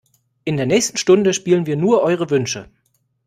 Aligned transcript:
In 0.45 0.57
der 0.57 0.65
nächsten 0.65 0.97
Stunde 0.97 1.31
spielen 1.31 1.67
wir 1.67 1.75
nur 1.77 2.01
eure 2.01 2.31
Wünsche. 2.31 2.71